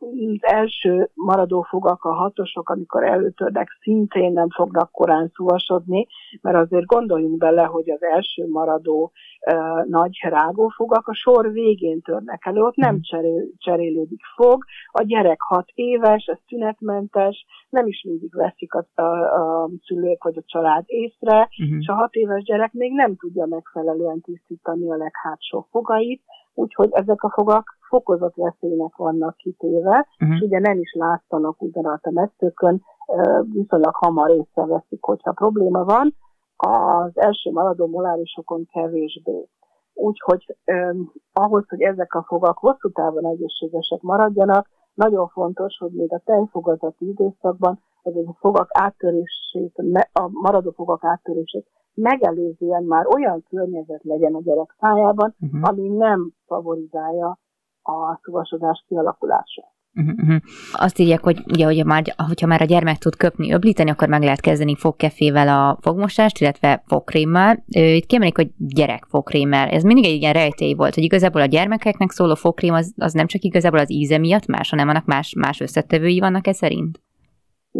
az 0.06 0.52
első 0.52 1.10
maradó 1.14 1.62
fogak, 1.62 2.04
a 2.04 2.12
hatosok, 2.12 2.68
amikor 2.68 3.04
előtörnek, 3.04 3.68
szintén 3.80 4.32
nem 4.32 4.50
fognak 4.50 4.90
korán 4.90 5.30
szúvasodni, 5.34 6.06
mert 6.40 6.56
azért 6.56 6.84
gondoljunk 6.84 7.38
bele, 7.38 7.62
hogy 7.62 7.90
az 7.90 8.02
első 8.02 8.46
maradó 8.48 9.12
uh, 9.50 9.88
nagy 9.88 10.18
rágófogak 10.22 11.08
a 11.08 11.14
sor 11.14 11.52
végén 11.52 12.00
törnek 12.00 12.46
elő, 12.46 12.60
ott 12.60 12.76
nem 12.76 12.94
mhm. 12.94 13.02
cserél, 13.02 13.44
cserélődik 13.58 14.20
fog, 14.34 14.64
a 14.92 15.02
gyerek 15.02 15.40
hat 15.40 15.68
éves, 15.75 16.25
ez 16.26 16.38
szünetmentes, 16.48 17.46
nem 17.68 17.86
is 17.86 18.02
mindig 18.08 18.34
veszik 18.34 18.75
a, 18.75 18.86
a, 18.94 19.02
a 19.02 19.70
szülők 19.86 20.25
vagy 20.25 20.36
a 20.36 20.42
család 20.46 20.84
észre, 20.86 21.48
uh-huh. 21.60 21.78
és 21.80 21.86
a 21.86 21.94
hat 21.94 22.14
éves 22.14 22.42
gyerek 22.42 22.72
még 22.72 22.92
nem 22.92 23.16
tudja 23.16 23.46
megfelelően 23.46 24.20
tisztítani 24.20 24.90
a 24.90 24.96
leghátsó 24.96 25.66
fogait, 25.70 26.22
úgyhogy 26.54 26.88
ezek 26.92 27.22
a 27.22 27.30
fogak 27.30 27.75
fokozott 27.88 28.35
veszélynek 28.35 28.97
vannak 28.97 29.37
kitéve, 29.37 30.07
uh-huh. 30.21 30.37
és 30.37 30.40
ugye 30.40 30.59
nem 30.59 30.78
is 30.78 30.93
látszanak 30.93 31.62
ugyanalt 31.62 32.05
a 32.05 32.11
messzőkön, 32.11 32.83
viszonylag 33.52 33.95
hamar 33.95 34.31
észreveszik, 34.31 35.02
hogyha 35.02 35.33
probléma 35.33 35.85
van, 35.85 36.14
az 36.57 37.11
első 37.14 37.50
maradó 37.50 37.87
molárisokon 37.87 38.66
kevésbé. 38.73 39.49
Úgyhogy 39.95 40.57
eh, 40.64 40.95
ahhoz, 41.33 41.64
hogy 41.69 41.81
ezek 41.81 42.14
a 42.14 42.25
fogak 42.26 42.59
hosszú 42.59 42.90
távon 42.90 43.26
egészségesek 43.26 44.00
maradjanak, 44.00 44.69
nagyon 44.95 45.28
fontos, 45.28 45.76
hogy 45.78 45.90
még 45.90 46.12
a 46.12 46.23
tejfogazati 46.25 47.09
időszakban 47.09 47.81
hogy 48.02 48.25
a 48.26 48.33
fogak 48.38 48.69
áttörését, 48.73 49.75
a 50.12 50.28
maradó 50.33 50.71
fogak 50.71 51.05
áttörését 51.05 51.66
megelőzően 51.95 52.85
már 52.85 53.07
olyan 53.14 53.45
környezet 53.49 54.02
legyen 54.02 54.35
a 54.35 54.40
gyerek 54.40 54.76
szájában, 54.81 55.35
uh-huh. 55.40 55.69
ami 55.69 55.88
nem 55.88 56.33
favorizálja 56.47 57.38
a 57.87 58.21
szuvasodás 58.23 58.85
kialakulását. 58.88 59.75
Uh-huh. 59.97 60.37
Azt 60.73 60.99
írják, 60.99 61.23
hogy 61.23 61.43
ugye, 61.47 61.64
hogy 61.64 61.85
már, 61.85 62.02
hogyha 62.26 62.47
már 62.47 62.62
a 62.62 62.64
gyermek 62.64 62.99
tud 62.99 63.16
köpni, 63.16 63.52
öblíteni, 63.52 63.90
akkor 63.90 64.09
meg 64.09 64.23
lehet 64.23 64.40
kezdeni 64.40 64.76
fogkefével 64.76 65.49
a 65.49 65.78
fogmosást, 65.81 66.38
illetve 66.40 66.83
fogkrémmel. 66.87 67.64
Itt 67.69 68.07
kiemelik, 68.07 68.37
hogy 68.37 68.50
gyerek 68.59 69.05
fogkrémmel. 69.09 69.69
Ez 69.69 69.83
mindig 69.83 70.05
egy 70.05 70.21
ilyen 70.21 70.33
rejtély 70.33 70.75
volt, 70.75 70.95
hogy 70.95 71.02
igazából 71.02 71.40
a 71.40 71.47
gyermekeknek 71.47 72.11
szóló 72.11 72.35
fogkrém 72.35 72.75
az, 72.75 72.95
az 72.97 73.12
nem 73.12 73.26
csak 73.26 73.43
igazából 73.43 73.78
az 73.78 73.93
íze 73.93 74.19
miatt 74.19 74.47
más, 74.47 74.71
hanem 74.71 74.88
annak 74.88 75.05
más, 75.05 75.35
más 75.38 75.61
összetevői 75.61 76.21
vannak 76.21 76.47
e 76.47 76.52
szerint? 76.52 77.00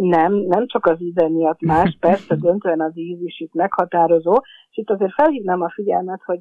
Nem, 0.00 0.35
nem 0.35 0.67
csak 0.67 0.87
az 0.87 1.03
íze 1.03 1.29
miatt 1.29 1.61
más, 1.61 1.97
persze 2.00 2.37
döntően 2.37 2.81
az 2.81 2.99
íz 2.99 3.21
is 3.21 3.41
itt 3.41 3.55
meghatározó, 3.55 4.35
és 4.71 4.76
itt 4.76 4.91
azért 4.91 5.12
felhívnám 5.12 5.62
a 5.62 5.71
figyelmet, 5.71 6.21
hogy 6.25 6.38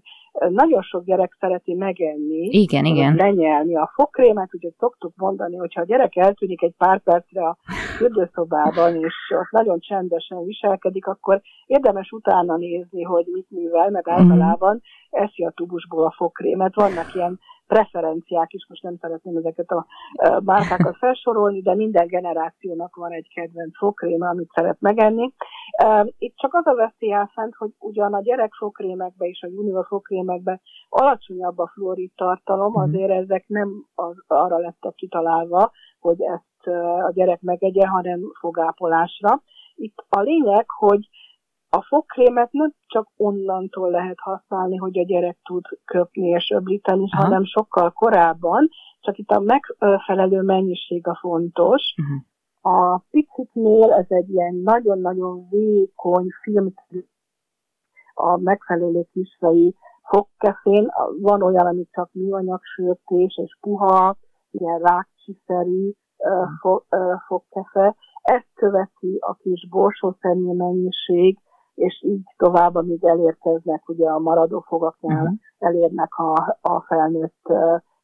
nagyon 0.50 0.82
sok 0.82 1.04
gyerek 1.04 1.38
szereti 1.40 1.74
megenni, 1.74 2.48
igen, 2.52 2.86
igen. 2.86 3.16
lenyelni 3.16 3.76
a 3.76 3.92
fogkrémet, 3.94 4.50
úgyhogy 4.52 4.74
szoktuk 4.80 5.14
mondani, 5.16 5.56
hogyha 5.56 5.82
a 5.82 5.86
gyerek 5.86 6.16
eltűnik 6.16 6.62
egy 6.62 6.74
pár 6.78 7.00
percre 7.00 7.48
a 7.48 7.58
fürdőszobában, 7.98 8.96
és 8.96 9.14
ott 9.40 9.52
nagyon 9.52 9.80
csendesen 9.80 10.44
viselkedik, 10.44 11.08
akkor 11.08 11.42
érdemes 11.66 12.12
utána 12.12 12.58
nézni, 12.58 13.02
hogy 13.02 13.26
mit 13.32 13.50
művel, 13.50 13.90
mert 13.90 14.06
mhm. 14.06 14.16
általában 14.16 14.82
eszi 15.10 15.44
a 15.44 15.52
tubusból 15.56 16.06
a 16.06 16.14
fogkrémet. 16.18 16.76
Vannak 16.76 17.16
ilyen 17.16 17.40
preferenciák 17.68 18.54
is, 18.54 18.66
most 18.70 18.84
nem 18.84 18.98
szeretném 19.02 19.38
ezeket 19.38 19.70
a 19.70 19.86
márkákat 20.44 20.98
felsorolni, 20.98 21.62
de 21.62 21.76
minden 21.76 22.08
generációnak 22.08 22.96
van 22.96 23.12
egy 23.12 23.28
kedvenc 23.34 23.78
fogkréme, 23.78 24.28
amit 24.28 24.52
szeret 24.54 24.78
megenni. 24.80 25.34
Itt 26.18 26.36
csak 26.36 26.54
az 26.54 26.66
a 26.66 26.76
veszély 26.76 27.16
fent, 27.34 27.56
hogy 27.56 27.72
ugyan 27.80 28.14
a 28.14 28.22
gyerek 28.22 28.54
fogkrémekbe 28.54 29.26
és 29.26 29.42
a 29.42 29.48
junior 29.48 29.86
fogkrémekbe 29.86 30.62
alacsonyabb 30.90 31.58
a 31.58 31.72
fluorid 31.74 32.12
tartalom, 32.16 32.72
mhm. 32.72 32.82
azért 32.82 33.12
ezek 33.12 33.48
nem 33.48 33.70
az, 33.96 34.16
arra 34.28 34.58
lettek 34.58 34.96
kitalálva, 34.96 35.72
hogy 36.00 36.22
ezt 36.22 36.68
a 37.06 37.12
gyerek 37.14 37.42
megegye, 37.42 37.88
hanem 37.88 38.20
fogápolásra. 38.40 39.42
Itt 39.76 40.06
a 40.10 40.20
lényeg, 40.20 40.66
hogy 40.78 41.10
a 41.70 41.82
fogkrémet 41.82 42.52
nem 42.52 42.74
csak 42.88 43.08
onnantól 43.18 43.90
lehet 43.90 44.20
használni, 44.20 44.76
hogy 44.76 45.00
a 45.00 45.04
gyerek 45.04 45.38
tud 45.44 45.64
köpni 45.86 46.28
és 46.28 46.50
öblíteni, 46.50 47.08
Aha. 47.12 47.24
hanem 47.24 47.44
sokkal 47.44 47.92
korábban, 47.92 48.70
csak 49.00 49.18
itt 49.18 49.30
a 49.30 49.40
megfelelő 49.40 50.42
mennyiség 50.42 51.08
a 51.08 51.18
fontos. 51.22 51.84
Uh-huh. 51.98 52.24
A 52.74 53.04
picitnél 53.10 53.92
ez 53.92 54.06
egy 54.08 54.30
ilyen 54.30 54.56
nagyon-nagyon 54.56 55.48
vékony 55.50 56.28
film, 56.42 56.74
a 58.14 58.38
megfelelő 58.38 59.08
kisfejű 59.12 59.70
fogkefén. 60.04 60.92
Van 61.22 61.42
olyan, 61.42 61.66
ami 61.66 61.88
csak 61.92 62.10
műanyag 62.14 62.60
sörtés 62.76 63.38
és 63.44 63.58
puha, 63.62 64.16
ilyen 64.52 64.80
rákcsiszerű 64.80 65.92
uh, 66.18 67.22
fogkefe. 67.28 67.96
Ezt 68.22 68.50
követi 68.54 69.18
a 69.20 69.34
kis 69.34 69.68
borsószernyi 69.70 70.54
mennyiség, 70.54 71.38
és 71.76 72.04
így 72.04 72.24
tovább, 72.38 72.76
amíg 72.76 73.06
elérkeznek, 73.06 73.90
ugye 73.90 74.10
a 74.10 74.20
maradó 74.20 74.60
fogaknál 74.68 75.22
uh-huh. 75.22 75.38
elérnek 75.58 76.16
a, 76.16 76.58
a 76.62 76.82
felnőtt 76.82 77.54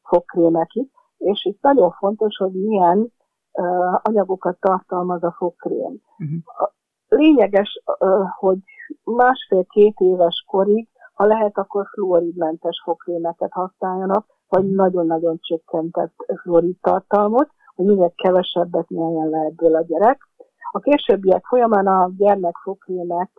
fogkrémek 0.02 0.74
is, 0.74 0.86
és 1.18 1.44
itt 1.44 1.62
nagyon 1.62 1.90
fontos, 1.90 2.36
hogy 2.36 2.52
milyen 2.52 3.12
uh, 3.52 3.98
anyagokat 4.02 4.56
tartalmaz 4.60 5.22
a 5.22 5.34
fogkrém. 5.36 6.00
Uh-huh. 6.18 6.68
Lényeges, 7.08 7.82
uh, 7.98 8.28
hogy 8.38 8.58
másfél-két 9.04 9.98
éves 9.98 10.44
korig, 10.46 10.88
ha 11.14 11.24
lehet, 11.24 11.58
akkor 11.58 11.86
fluoridmentes 11.92 12.82
fogkrémeket 12.84 13.52
használjanak, 13.52 14.26
vagy 14.48 14.70
nagyon-nagyon 14.70 15.38
csökkentett 15.40 16.14
fluorid 16.42 16.76
tartalmot, 16.80 17.48
hogy 17.74 17.84
minél 17.86 18.12
kevesebbet 18.14 18.88
nyeljen 18.88 19.28
le 19.28 19.38
ebből 19.38 19.74
a 19.74 19.82
gyerek. 19.82 20.28
A 20.70 20.78
későbbiek 20.78 21.44
folyamán 21.44 21.86
a 21.86 22.10
gyermekfokrémek 22.16 23.30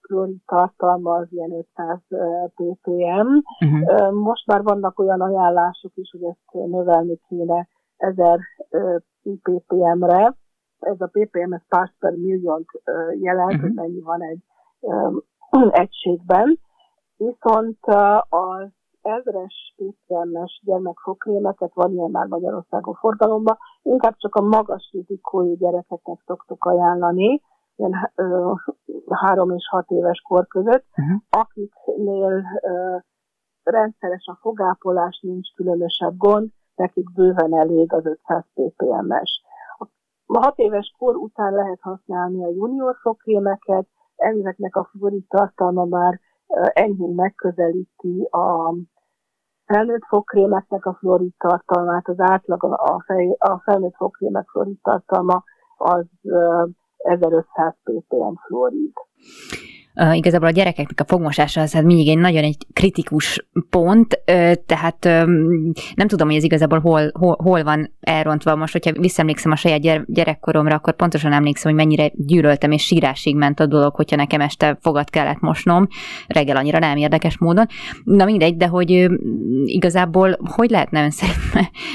fluorid 0.00 0.40
tartalma 0.46 1.14
az 1.14 1.26
ilyen 1.30 1.52
500 1.52 1.98
ppm. 2.54 3.28
Uh-huh. 3.64 4.12
Most 4.12 4.46
már 4.46 4.62
vannak 4.62 4.98
olyan 4.98 5.20
ajánlások 5.20 5.92
is, 5.94 6.10
hogy 6.10 6.22
ezt 6.22 6.66
növelni 6.70 7.20
kéne 7.28 7.68
1000 7.96 8.38
ppm-re. 9.42 10.36
Ez 10.78 11.00
a 11.00 11.06
ppm, 11.06 11.52
ez 11.52 11.62
parts 11.68 11.92
per 11.98 12.12
milliót 12.12 12.66
jelent, 13.20 13.52
uh-huh. 13.52 13.60
hogy 13.60 13.74
mennyi 13.74 14.00
van 14.00 14.22
egy 14.22 14.42
egységben. 15.82 16.58
Viszont 17.16 17.78
az 18.28 18.68
ezres 19.04 19.74
ppm-es 19.76 20.62
gyermekfokrémeket, 20.64 21.74
van 21.74 21.92
ilyen 21.92 22.10
már 22.10 22.26
Magyarországon 22.26 22.94
forgalomban, 22.94 23.56
inkább 23.82 24.16
csak 24.16 24.34
a 24.34 24.42
magas 24.42 24.90
rizikói 24.92 25.56
gyerekeknek 25.56 26.22
szoktuk 26.26 26.64
ajánlani, 26.64 27.42
ilyen 27.76 28.12
ö, 28.14 28.52
három 29.10 29.50
és 29.50 29.68
hat 29.70 29.90
éves 29.90 30.20
kor 30.20 30.46
között, 30.46 30.84
uh-huh. 30.96 31.20
akiknél 31.30 32.42
ö, 32.62 32.96
rendszeres 33.62 34.26
a 34.26 34.38
fogápolás, 34.40 35.20
nincs 35.22 35.54
különösebb 35.54 36.16
gond, 36.16 36.50
nekik 36.74 37.12
bőven 37.12 37.54
elég 37.54 37.92
az 37.92 38.06
500 38.06 38.44
ppm-es. 38.54 39.42
A 40.26 40.38
hat 40.38 40.58
éves 40.58 40.94
kor 40.98 41.16
után 41.16 41.52
lehet 41.52 41.80
használni 41.80 42.44
a 42.44 42.50
junior 42.50 42.96
fokrémeket, 43.00 43.86
ezeknek 44.16 44.76
a 44.76 44.88
fluorid 44.90 45.26
tartalma 45.28 45.84
már 45.84 46.20
enyhén 46.72 47.14
megközelíti 47.14 48.28
a 48.30 48.74
felnőtt 49.66 50.04
fogkrémeknek 50.08 50.86
a 50.86 50.94
fluorid 50.94 51.32
tartalmát, 51.38 52.08
az 52.08 52.20
átlag 52.20 52.64
a, 52.64 53.02
fej, 53.06 53.36
a 53.38 53.60
felnőtt 53.64 53.94
fogkrémek 53.96 54.48
fluorid 54.48 54.78
tartalma 54.82 55.42
az 55.76 56.06
1500 56.96 57.74
ppm 57.84 58.34
fluorid. 58.46 58.92
Igazából 60.12 60.48
a 60.48 60.50
gyerekeknek 60.50 61.00
a 61.00 61.04
fogmosása 61.06 61.60
az 61.60 61.72
hát 61.72 61.84
mindig 61.84 62.08
egy 62.08 62.18
nagyon 62.18 62.42
egy 62.42 62.66
kritikus 62.72 63.46
pont, 63.70 64.20
tehát 64.66 65.04
nem 65.94 66.06
tudom, 66.06 66.26
hogy 66.26 66.36
ez 66.36 66.42
igazából 66.42 66.80
hol, 66.80 67.10
hol, 67.12 67.36
hol 67.42 67.62
van 67.62 67.92
elrontva. 68.00 68.56
Most, 68.56 68.72
hogyha 68.72 68.92
visszaemlékszem 68.92 69.52
a 69.52 69.56
saját 69.56 69.80
gyere, 69.80 70.04
gyerekkoromra, 70.06 70.74
akkor 70.74 70.96
pontosan 70.96 71.32
emlékszem, 71.32 71.72
hogy 71.72 71.84
mennyire 71.84 72.10
gyűlöltem, 72.14 72.70
és 72.70 72.84
sírásig 72.84 73.36
ment 73.36 73.60
a 73.60 73.66
dolog, 73.66 73.94
hogyha 73.94 74.16
nekem 74.16 74.40
este 74.40 74.78
fogat 74.80 75.10
kellett 75.10 75.40
mosnom, 75.40 75.86
reggel 76.26 76.56
annyira 76.56 76.78
nem 76.78 76.96
érdekes 76.96 77.38
módon. 77.38 77.66
Na 78.04 78.24
mindegy, 78.24 78.56
de 78.56 78.66
hogy 78.66 79.08
igazából 79.64 80.36
hogy 80.44 80.70
lehetne 80.70 81.08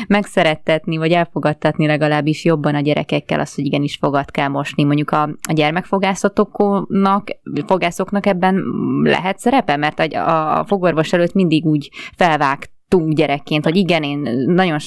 megszerettetni, 0.07 0.97
vagy 0.97 1.11
elfogadtatni 1.11 1.87
legalábbis 1.87 2.45
jobban 2.45 2.75
a 2.75 2.81
gyerekekkel 2.81 3.39
azt, 3.39 3.55
hogy 3.55 3.65
igenis 3.65 3.95
fogat 3.95 4.31
kell 4.31 4.47
mosni. 4.47 4.83
Mondjuk 4.83 5.09
a, 5.09 5.21
a 5.21 5.53
gyermekfogászatoknak, 5.53 7.27
fogás 7.65 7.87
jogászoknak 7.89 8.25
ebben 8.25 8.63
lehet 9.03 9.37
szerepe? 9.37 9.75
Mert 9.77 9.99
a, 9.99 10.59
a 10.59 10.63
fogorvos 10.63 11.13
előtt 11.13 11.33
mindig 11.33 11.65
úgy 11.65 11.89
felvágtunk 12.17 13.13
gyerekként, 13.13 13.63
hogy 13.63 13.75
igen, 13.75 14.03
én 14.03 14.19
nagyon 14.45 14.77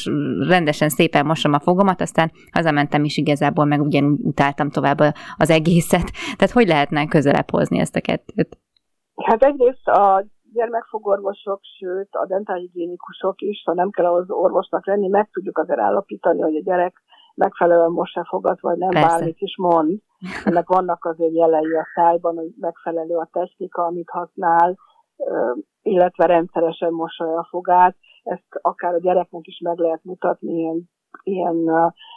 rendesen 0.48 0.88
szépen 0.88 1.26
mosom 1.26 1.52
a 1.52 1.60
fogomat, 1.60 2.00
aztán 2.00 2.30
hazamentem 2.52 3.04
is 3.04 3.16
igazából, 3.16 3.64
meg 3.64 3.80
ugyanúgy 3.80 4.20
utáltam 4.22 4.70
tovább 4.70 4.98
az 5.36 5.50
egészet. 5.50 6.10
Tehát 6.36 6.54
hogy 6.54 6.66
lehetne 6.66 7.06
közelebb 7.06 7.50
hozni 7.50 7.78
ezt 7.78 7.96
a 7.96 8.00
kettőt? 8.00 8.58
Hát 9.16 9.42
egyrészt 9.42 9.88
a 9.88 10.24
gyermekfogorvosok, 10.52 11.60
sőt 11.78 12.08
a 12.10 12.26
dentálhigiénikusok 12.26 13.40
is, 13.40 13.62
ha 13.64 13.74
nem 13.74 13.90
kell 13.90 14.06
ahhoz 14.06 14.30
orvosnak 14.30 14.86
lenni, 14.86 15.08
meg 15.08 15.28
tudjuk 15.32 15.58
azért 15.58 15.78
állapítani, 15.80 16.40
hogy 16.40 16.56
a 16.56 16.62
gyerek 16.62 16.94
megfelelően 17.34 17.90
most 17.90 18.20
fogad, 18.28 18.58
vagy 18.60 18.78
nem 18.78 18.90
Persze. 18.90 19.08
bármit 19.08 19.40
is 19.40 19.56
mond. 19.56 20.00
Ennek 20.44 20.68
vannak 20.68 21.04
azért 21.04 21.34
jelei 21.34 21.74
a 21.74 21.86
szájban, 21.94 22.36
hogy 22.36 22.54
megfelelő 22.60 23.16
a 23.16 23.28
technika, 23.32 23.84
amit 23.84 24.10
használ, 24.10 24.76
illetve 25.82 26.26
rendszeresen 26.26 26.92
mosolja 26.92 27.38
a 27.38 27.46
fogát. 27.50 27.96
Ezt 28.22 28.46
akár 28.60 28.94
a 28.94 29.00
gyereknek 29.00 29.46
is 29.46 29.58
meg 29.58 29.78
lehet 29.78 30.04
mutatni 30.04 30.52
ilyen, 30.52 30.90
ilyen 31.22 31.70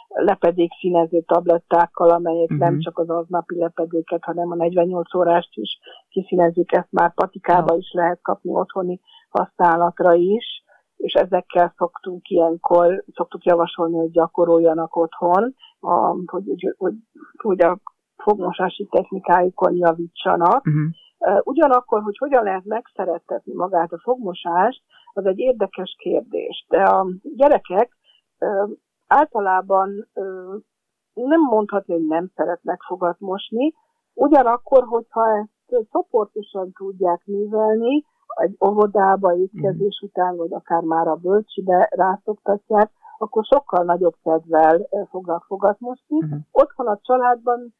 lepedék 0.08 0.72
színező 0.80 1.20
tablettákkal, 1.20 2.10
amelyek 2.10 2.50
uh-huh. 2.50 2.58
nem 2.58 2.72
mhm. 2.72 2.80
csak 2.80 2.98
az 2.98 3.10
aznapi 3.10 3.58
lepedéket, 3.58 4.24
hanem 4.24 4.50
a 4.50 4.54
48 4.54 5.14
órást 5.14 5.50
is 5.52 5.78
kiszínezik, 6.08 6.72
ezt 6.72 6.90
már 6.90 7.14
patikába 7.14 7.62
uh-huh. 7.62 7.78
is 7.78 7.92
lehet 7.92 8.18
kapni 8.22 8.50
otthoni 8.50 9.00
használatra 9.28 10.14
is 10.14 10.64
és 10.96 11.12
ezekkel 11.12 11.74
szoktunk 11.76 12.28
ilyenkor, 12.28 13.04
szoktuk 13.14 13.44
javasolni, 13.44 13.96
hogy 13.96 14.10
gyakoroljanak 14.10 14.96
otthon, 14.96 15.54
a, 15.80 16.16
hogy, 16.26 16.74
hogy, 16.76 16.94
hogy 17.42 17.62
a 17.62 17.78
fogmosási 18.28 18.88
technikáikon 18.90 19.76
javítsanak. 19.76 20.66
Uh-huh. 20.66 21.40
Ugyanakkor, 21.44 22.02
hogy 22.02 22.18
hogyan 22.18 22.44
lehet 22.44 22.64
megszerettetni 22.64 23.54
magát 23.54 23.92
a 23.92 24.00
fogmosást, 24.02 24.82
az 25.12 25.26
egy 25.26 25.38
érdekes 25.38 25.96
kérdés. 25.98 26.66
De 26.68 26.82
a 26.82 27.06
gyerekek 27.36 27.96
általában 29.06 30.08
nem 31.14 31.40
mondhatni, 31.40 31.94
hogy 31.94 32.06
nem 32.06 32.30
szeretnek 32.34 32.82
fogat 32.82 33.20
mosni, 33.20 33.74
ugyanakkor, 34.14 34.84
hogyha 34.84 35.36
ezt 35.36 35.88
csoportosan 35.90 36.72
tudják 36.72 37.22
művelni, 37.24 38.04
egy 38.26 38.56
óvodába 38.66 39.36
étkezés 39.36 40.00
mm. 40.04 40.06
után, 40.06 40.36
vagy 40.36 40.52
akár 40.52 40.82
már 40.82 41.06
a 41.08 41.14
bölcsibe 41.14 41.88
rászoktatják, 41.90 42.90
akkor 43.18 43.44
sokkal 43.44 43.84
nagyobb 43.84 44.14
kedvel 44.22 44.88
fognak 45.10 45.44
fogatmosni. 45.44 46.16
Uh-huh. 46.16 46.38
Otthon 46.52 46.86
a 46.86 46.98
családban 47.02 47.74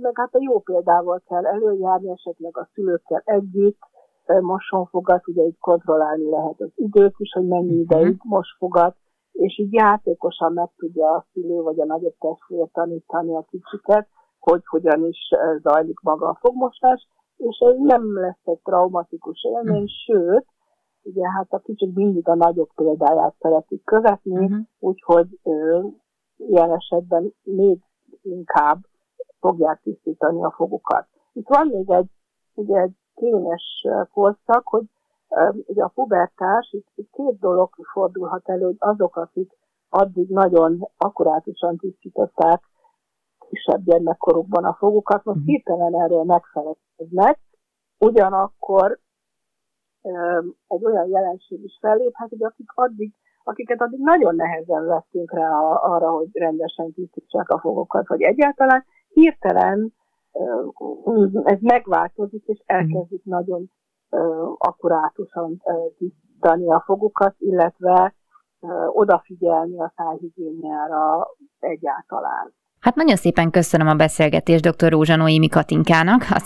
meg 0.00 0.12
hát 0.14 0.34
a 0.34 0.38
jó 0.40 0.58
példával 0.58 1.22
kell 1.26 1.46
előjárni, 1.46 2.10
esetleg 2.10 2.56
a 2.56 2.68
szülőkkel 2.74 3.22
együtt 3.24 3.78
moson 4.26 4.86
fogat, 4.86 5.28
ugye 5.28 5.42
így 5.42 5.58
kontrollálni 5.58 6.30
lehet 6.30 6.60
az 6.60 6.70
időt 6.74 7.14
is, 7.16 7.32
hogy 7.32 7.46
mennyi 7.46 7.80
uh-huh. 7.80 7.80
ideig 7.80 8.16
most 8.22 8.56
fogat, 8.58 8.96
és 9.32 9.58
így 9.58 9.72
játékosan 9.72 10.52
meg 10.52 10.68
tudja 10.76 11.10
a 11.10 11.26
szülő 11.32 11.60
vagy 11.60 11.80
a 11.80 11.84
nagyobb 11.84 12.14
testvér 12.18 12.68
tanítani 12.72 13.34
a 13.34 13.46
kicsiket, 13.50 14.08
hogy 14.38 14.62
hogyan 14.66 15.04
is 15.04 15.18
zajlik 15.62 16.00
maga 16.00 16.28
a 16.28 16.38
fogmosás, 16.40 17.08
és 17.36 17.58
ez 17.58 17.74
nem 17.78 18.20
lesz 18.20 18.44
egy 18.44 18.60
traumatikus 18.62 19.42
élmény, 19.42 19.86
sőt, 20.06 20.46
ugye 21.02 21.30
hát 21.30 21.46
a 21.52 21.58
kicsik 21.58 21.94
mindig 21.94 22.28
a 22.28 22.34
nagyobb 22.34 22.70
példáját 22.74 23.34
szeretik 23.38 23.84
követni, 23.84 24.38
uh-huh. 24.38 24.58
úgyhogy 24.78 25.38
ö, 25.42 25.80
ilyen 26.36 26.70
esetben 26.72 27.34
még 27.42 27.78
inkább 28.22 28.78
fogják 29.40 29.80
tisztítani 29.82 30.44
a 30.44 30.50
fogukat. 30.50 31.06
Itt 31.32 31.48
van 31.48 31.66
még 31.66 31.90
egy, 31.90 32.10
ugye 32.54 32.80
egy 32.80 32.94
kényes 33.14 33.86
korszak, 34.12 34.68
hogy 34.68 34.84
ugye 35.66 35.82
a 35.82 35.92
pubertás, 35.94 36.72
itt, 36.72 36.88
itt 36.94 37.10
két 37.10 37.38
dolog 37.38 37.74
fordulhat 37.92 38.48
elő, 38.48 38.64
hogy 38.64 38.76
azok, 38.78 39.16
akik 39.16 39.58
addig 39.88 40.28
nagyon 40.28 40.88
akkurátusan 40.96 41.76
tisztították 41.76 42.62
kisebb 43.50 43.84
gyermekkorukban 43.84 44.64
a 44.64 44.74
fogukat, 44.74 45.24
most 45.24 45.38
mhm. 45.38 45.46
hirtelen 45.46 45.94
erről 45.94 46.24
megfelelkeznek, 46.24 47.38
ugyanakkor 47.98 48.98
egy 50.68 50.84
olyan 50.84 51.08
jelenség 51.08 51.64
is 51.64 51.78
felléphet, 51.80 52.28
hogy 52.28 52.42
akik 52.42 52.70
addig, 52.74 53.12
akiket 53.44 53.80
addig 53.80 54.00
nagyon 54.00 54.34
nehezen 54.34 54.86
vettünk 54.86 55.32
rá 55.32 55.48
arra, 55.74 56.10
hogy 56.10 56.28
rendesen 56.32 56.92
tisztítsák 56.92 57.48
a 57.48 57.58
fogokat, 57.58 58.08
vagy 58.08 58.22
egyáltalán 58.22 58.84
hirtelen 59.12 59.92
ez 61.44 61.58
megváltozik, 61.60 62.44
és 62.44 62.62
elkezdik 62.66 63.24
mhm. 63.24 63.34
nagyon 63.34 63.70
akkurátusan 64.58 65.62
tisztítani 65.98 66.70
a 66.70 66.82
fogukat, 66.86 67.34
illetve 67.38 68.14
odafigyelni 68.92 69.80
a 69.80 69.92
szájhigiéniára 69.96 71.26
egyáltalán. 71.58 72.54
Hát 72.80 72.94
nagyon 72.94 73.16
szépen 73.16 73.50
köszönöm 73.50 73.88
a 73.88 73.94
beszélgetést 73.94 74.68
dr. 74.68 74.90
Rózsa 74.90 75.16
Noémi 75.16 75.48
Katinkának, 75.48 76.26
a 76.30 76.38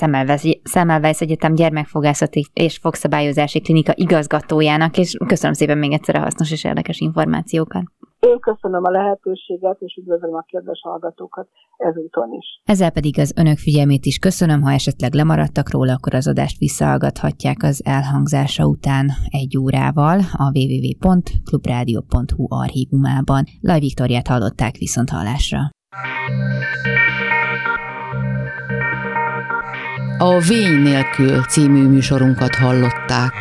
Semmelweis 0.65 1.21
Egyetem 1.21 1.55
gyermekfogászati 1.55 2.47
és 2.53 2.79
fogszabályozási 2.79 3.61
klinika 3.61 3.93
igazgatójának, 3.97 4.99
és 4.99 5.17
köszönöm 5.27 5.53
szépen 5.53 5.79
még 5.79 5.93
egyszer 5.93 6.17
a 6.17 6.21
hasznos 6.21 6.53
és 6.53 6.65
érdekes 6.65 7.01
információkat. 7.01 7.83
Én 8.31 8.39
köszönöm 8.41 8.85
a 8.85 8.91
lehetőséget, 8.91 9.77
és 9.81 9.97
üdvözlöm 10.01 10.35
a 10.35 10.45
kedves 10.49 10.81
hallgatókat 10.83 11.49
ezúton 11.77 12.33
is. 12.33 12.61
Ezzel 12.65 12.91
pedig 12.91 13.19
az 13.19 13.33
önök 13.37 13.59
figyelmét 13.59 14.05
is 14.05 14.19
köszönöm, 14.19 14.63
ha 14.63 14.73
esetleg 14.73 15.15
lemaradtak 15.15 15.71
róla, 15.71 15.93
akkor 15.93 16.15
az 16.15 16.29
adást 16.29 16.59
visszahallgathatják 16.59 17.63
az 17.63 17.83
elhangzása 17.85 18.65
után 18.67 19.07
egy 19.31 19.59
órával 19.59 20.19
a 20.33 20.59
www.clubradio.hu 20.59 22.47
archívumában. 22.49 23.45
Laj 23.61 23.81
Viktoriát 23.81 24.27
hallották 24.27 24.77
viszont 24.77 25.11
hallásra. 25.11 25.61
A 30.19 30.39
Vény 30.49 30.83
nélkül 30.83 31.43
című 31.43 31.89
műsorunkat 31.89 32.55
hallották. 32.55 33.33